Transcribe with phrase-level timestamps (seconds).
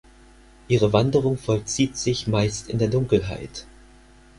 [0.67, 3.67] Ihre Wanderung vollzieht sich meist in der Dunkelheit.